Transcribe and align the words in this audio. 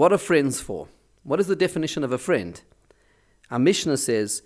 What 0.00 0.14
are 0.14 0.28
friends 0.32 0.62
for? 0.62 0.88
What 1.24 1.40
is 1.40 1.46
the 1.46 1.54
definition 1.54 2.02
of 2.04 2.10
a 2.10 2.16
friend? 2.16 2.58
Our 3.50 3.58
Mishnah 3.58 3.98
says 3.98 4.40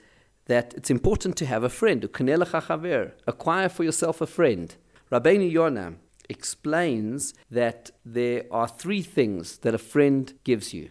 that 0.46 0.75
it's 0.75 0.91
important 0.91 1.37
to 1.37 1.46
have 1.46 1.62
a 1.62 1.69
friend. 1.69 2.03
Acquire 2.03 3.68
for 3.68 3.84
yourself 3.84 4.20
a 4.20 4.26
friend. 4.26 4.75
Rabbeinu 5.12 5.48
Yonah 5.48 5.94
explains 6.28 7.34
that 7.52 7.92
there 8.04 8.46
are 8.50 8.66
three 8.66 9.00
things 9.00 9.59
that 9.59 9.77
a 9.77 9.79
friend 9.79 10.34
gives 10.43 10.75
you. 10.75 10.90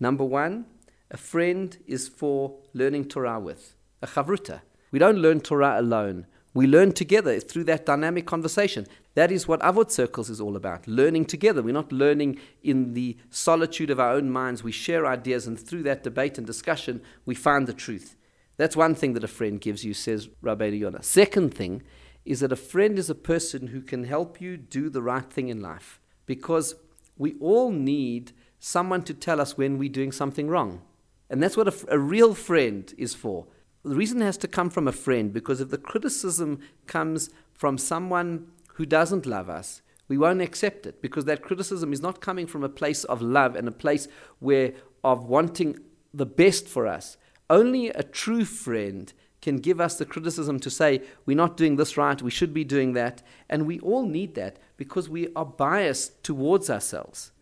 Number 0.00 0.24
one, 0.24 0.64
a 1.10 1.18
friend 1.18 1.76
is 1.86 2.08
for 2.08 2.56
learning 2.72 3.04
Torah 3.04 3.38
with, 3.38 3.76
a 4.00 4.06
chavruta. 4.06 4.62
We 4.92 4.98
don't 4.98 5.18
learn 5.18 5.42
Torah 5.42 5.78
alone. 5.78 6.24
We 6.52 6.66
learn 6.66 6.92
together 6.92 7.38
through 7.38 7.64
that 7.64 7.86
dynamic 7.86 8.26
conversation. 8.26 8.86
That 9.14 9.30
is 9.30 9.46
what 9.46 9.60
Avot 9.60 9.90
Circles 9.90 10.30
is 10.30 10.40
all 10.40 10.56
about 10.56 10.88
learning 10.88 11.26
together. 11.26 11.62
We're 11.62 11.72
not 11.72 11.92
learning 11.92 12.40
in 12.62 12.94
the 12.94 13.16
solitude 13.30 13.90
of 13.90 14.00
our 14.00 14.12
own 14.12 14.30
minds. 14.30 14.64
We 14.64 14.72
share 14.72 15.06
ideas, 15.06 15.46
and 15.46 15.58
through 15.58 15.84
that 15.84 16.02
debate 16.02 16.38
and 16.38 16.46
discussion, 16.46 17.02
we 17.24 17.36
find 17.36 17.66
the 17.66 17.72
truth. 17.72 18.16
That's 18.56 18.76
one 18.76 18.94
thing 18.94 19.14
that 19.14 19.24
a 19.24 19.28
friend 19.28 19.60
gives 19.60 19.84
you, 19.84 19.94
says 19.94 20.28
Rabbi 20.42 20.66
Yonah. 20.66 21.02
Second 21.02 21.54
thing 21.54 21.82
is 22.24 22.40
that 22.40 22.52
a 22.52 22.56
friend 22.56 22.98
is 22.98 23.08
a 23.08 23.14
person 23.14 23.68
who 23.68 23.80
can 23.80 24.04
help 24.04 24.40
you 24.40 24.56
do 24.56 24.90
the 24.90 25.02
right 25.02 25.32
thing 25.32 25.48
in 25.48 25.62
life 25.62 26.00
because 26.26 26.74
we 27.16 27.34
all 27.40 27.70
need 27.70 28.32
someone 28.58 29.02
to 29.02 29.14
tell 29.14 29.40
us 29.40 29.56
when 29.56 29.78
we're 29.78 29.88
doing 29.88 30.12
something 30.12 30.48
wrong. 30.48 30.82
And 31.30 31.42
that's 31.42 31.56
what 31.56 31.68
a, 31.68 31.94
a 31.94 31.98
real 31.98 32.34
friend 32.34 32.92
is 32.98 33.14
for. 33.14 33.46
The 33.82 33.94
reason 33.94 34.20
has 34.20 34.36
to 34.38 34.48
come 34.48 34.70
from 34.70 34.86
a 34.86 34.92
friend 34.92 35.32
because 35.32 35.60
if 35.60 35.70
the 35.70 35.78
criticism 35.78 36.60
comes 36.86 37.30
from 37.54 37.78
someone 37.78 38.48
who 38.74 38.84
doesn't 38.84 39.26
love 39.26 39.48
us, 39.48 39.82
we 40.08 40.18
won't 40.18 40.42
accept 40.42 40.86
it 40.86 41.00
because 41.00 41.24
that 41.26 41.42
criticism 41.42 41.92
is 41.92 42.02
not 42.02 42.20
coming 42.20 42.46
from 42.46 42.64
a 42.64 42.68
place 42.68 43.04
of 43.04 43.22
love 43.22 43.54
and 43.56 43.68
a 43.68 43.72
place 43.72 44.08
where 44.38 44.72
of 45.02 45.24
wanting 45.24 45.78
the 46.12 46.26
best 46.26 46.68
for 46.68 46.86
us. 46.86 47.16
Only 47.48 47.88
a 47.88 48.02
true 48.02 48.44
friend 48.44 49.12
can 49.40 49.56
give 49.56 49.80
us 49.80 49.96
the 49.96 50.04
criticism 50.04 50.60
to 50.60 50.70
say, 50.70 51.02
we're 51.24 51.36
not 51.36 51.56
doing 51.56 51.76
this 51.76 51.96
right, 51.96 52.20
we 52.20 52.30
should 52.30 52.52
be 52.52 52.64
doing 52.64 52.92
that. 52.92 53.22
And 53.48 53.66
we 53.66 53.80
all 53.80 54.04
need 54.04 54.34
that 54.34 54.58
because 54.76 55.08
we 55.08 55.28
are 55.34 55.46
biased 55.46 56.22
towards 56.22 56.68
ourselves. 56.68 57.32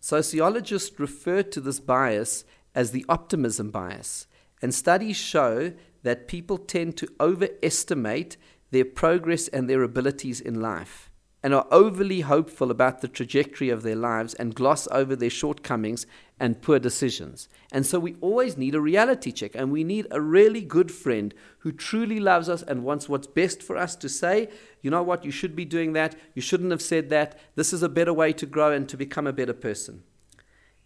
Sociologists 0.00 0.98
refer 0.98 1.42
to 1.42 1.60
this 1.60 1.78
bias 1.78 2.44
as 2.74 2.90
the 2.90 3.04
optimism 3.08 3.70
bias. 3.70 4.26
And 4.64 4.74
studies 4.74 5.18
show 5.18 5.74
that 6.04 6.26
people 6.26 6.56
tend 6.56 6.96
to 6.96 7.08
overestimate 7.20 8.38
their 8.70 8.86
progress 8.86 9.46
and 9.48 9.68
their 9.68 9.82
abilities 9.82 10.40
in 10.40 10.62
life 10.62 11.10
and 11.42 11.52
are 11.52 11.66
overly 11.70 12.22
hopeful 12.22 12.70
about 12.70 13.02
the 13.02 13.08
trajectory 13.08 13.68
of 13.68 13.82
their 13.82 13.94
lives 13.94 14.32
and 14.32 14.54
gloss 14.54 14.88
over 14.90 15.14
their 15.14 15.28
shortcomings 15.28 16.06
and 16.40 16.62
poor 16.62 16.78
decisions. 16.78 17.46
And 17.72 17.84
so 17.84 17.98
we 17.98 18.16
always 18.22 18.56
need 18.56 18.74
a 18.74 18.80
reality 18.80 19.32
check, 19.32 19.54
and 19.54 19.70
we 19.70 19.84
need 19.84 20.06
a 20.10 20.22
really 20.22 20.62
good 20.62 20.90
friend 20.90 21.34
who 21.58 21.70
truly 21.70 22.18
loves 22.18 22.48
us 22.48 22.62
and 22.62 22.84
wants 22.84 23.06
what's 23.06 23.26
best 23.26 23.62
for 23.62 23.76
us 23.76 23.94
to 23.96 24.08
say, 24.08 24.48
you 24.80 24.90
know 24.90 25.02
what, 25.02 25.26
you 25.26 25.30
should 25.30 25.54
be 25.54 25.66
doing 25.66 25.92
that, 25.92 26.16
you 26.34 26.40
shouldn't 26.40 26.70
have 26.70 26.80
said 26.80 27.10
that, 27.10 27.38
this 27.54 27.74
is 27.74 27.82
a 27.82 27.88
better 27.90 28.14
way 28.14 28.32
to 28.32 28.46
grow 28.46 28.72
and 28.72 28.88
to 28.88 28.96
become 28.96 29.26
a 29.26 29.32
better 29.34 29.52
person. 29.52 30.04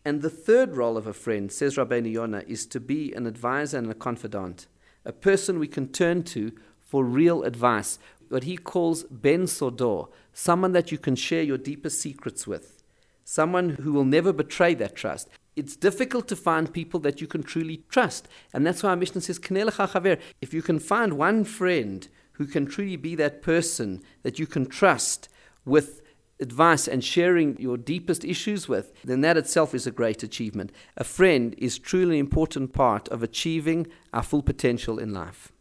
And 0.08 0.22
the 0.22 0.30
third 0.30 0.74
role 0.74 0.96
of 0.96 1.06
a 1.06 1.12
friend, 1.12 1.52
says 1.52 1.76
Rabbeinu 1.76 2.10
Yonah, 2.10 2.44
is 2.46 2.64
to 2.68 2.80
be 2.80 3.12
an 3.12 3.26
advisor 3.26 3.76
and 3.76 3.90
a 3.90 3.94
confidant, 3.94 4.66
a 5.04 5.12
person 5.12 5.58
we 5.58 5.68
can 5.68 5.88
turn 5.88 6.22
to 6.32 6.50
for 6.80 7.04
real 7.04 7.42
advice, 7.42 7.98
what 8.30 8.44
he 8.44 8.56
calls 8.56 9.02
Ben 9.02 9.46
Sodor, 9.46 10.04
someone 10.32 10.72
that 10.72 10.90
you 10.90 10.96
can 10.96 11.14
share 11.14 11.42
your 11.42 11.58
deepest 11.58 12.00
secrets 12.00 12.46
with, 12.46 12.82
someone 13.22 13.76
who 13.82 13.92
will 13.92 14.06
never 14.06 14.32
betray 14.32 14.72
that 14.76 14.96
trust. 14.96 15.28
It's 15.56 15.76
difficult 15.76 16.26
to 16.28 16.36
find 16.36 16.72
people 16.72 17.00
that 17.00 17.20
you 17.20 17.26
can 17.26 17.42
truly 17.42 17.82
trust. 17.90 18.28
And 18.54 18.66
that's 18.66 18.82
why 18.82 18.88
our 18.88 18.96
Mishnah 18.96 19.20
says, 19.20 19.38
if 20.40 20.54
you 20.54 20.62
can 20.62 20.78
find 20.78 21.18
one 21.18 21.44
friend 21.44 22.08
who 22.32 22.46
can 22.46 22.64
truly 22.64 22.96
be 22.96 23.14
that 23.16 23.42
person 23.42 24.00
that 24.22 24.38
you 24.38 24.46
can 24.46 24.64
trust 24.64 25.28
with 25.66 26.00
advice 26.40 26.86
and 26.86 27.04
sharing 27.04 27.58
your 27.58 27.76
deepest 27.76 28.24
issues 28.24 28.68
with, 28.68 28.92
then 29.04 29.20
that 29.22 29.36
itself 29.36 29.74
is 29.74 29.86
a 29.86 29.90
great 29.90 30.22
achievement. 30.22 30.72
A 30.96 31.04
friend 31.04 31.54
is 31.58 31.78
truly 31.78 32.18
an 32.18 32.26
important 32.26 32.72
part 32.72 33.08
of 33.08 33.22
achieving 33.22 33.86
our 34.12 34.22
full 34.22 34.42
potential 34.42 34.98
in 34.98 35.12
life. 35.12 35.52